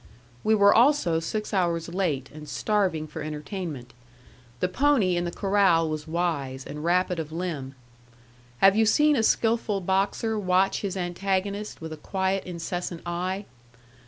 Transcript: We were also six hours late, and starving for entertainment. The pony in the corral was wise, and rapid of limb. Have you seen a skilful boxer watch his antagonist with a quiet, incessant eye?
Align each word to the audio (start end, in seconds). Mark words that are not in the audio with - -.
We 0.43 0.55
were 0.55 0.73
also 0.73 1.19
six 1.19 1.53
hours 1.53 1.87
late, 1.87 2.31
and 2.33 2.49
starving 2.49 3.05
for 3.05 3.21
entertainment. 3.21 3.93
The 4.59 4.67
pony 4.67 5.15
in 5.15 5.25
the 5.25 5.31
corral 5.31 5.87
was 5.87 6.07
wise, 6.07 6.65
and 6.65 6.83
rapid 6.83 7.19
of 7.19 7.31
limb. 7.31 7.75
Have 8.61 8.75
you 8.75 8.87
seen 8.87 9.15
a 9.15 9.21
skilful 9.21 9.79
boxer 9.79 10.39
watch 10.39 10.81
his 10.81 10.97
antagonist 10.97 11.81
with 11.81 11.93
a 11.93 11.97
quiet, 11.97 12.45
incessant 12.45 13.03
eye? 13.05 13.45